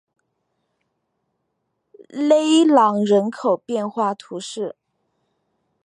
[2.09, 4.75] 勒朗人口变化图示